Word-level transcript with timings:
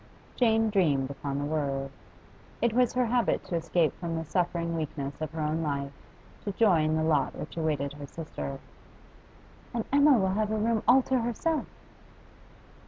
Jane 0.35 0.71
dreamed 0.71 1.11
upon 1.11 1.37
the 1.37 1.45
word. 1.45 1.91
It 2.59 2.73
was 2.73 2.91
her 2.93 3.05
habit 3.05 3.43
to 3.45 3.55
escape 3.55 3.93
from 3.99 4.15
the 4.15 4.25
suffering 4.25 4.75
weakness 4.75 5.21
of 5.21 5.29
her 5.33 5.41
own 5.41 5.61
life 5.61 5.91
to 6.43 6.51
joy 6.53 6.81
in 6.81 6.95
the 6.95 7.03
lot 7.03 7.35
which 7.35 7.55
awaited 7.55 7.93
her 7.93 8.07
sister. 8.07 8.57
'And 9.75 9.85
Emma 9.93 10.17
will 10.17 10.29
have 10.29 10.49
a 10.49 10.57
room 10.57 10.81
all 10.87 11.03
to 11.03 11.19
herself? 11.19 11.67